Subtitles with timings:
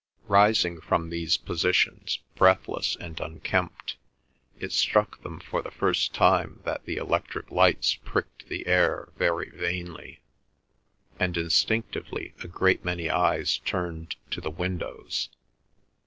[0.29, 3.97] Rising from these positions, breathless and unkempt,
[4.59, 9.51] it struck them for the first time that the electric lights pricked the air very
[9.51, 10.19] vainly,
[11.19, 15.29] and instinctively a great many eyes turned to the windows.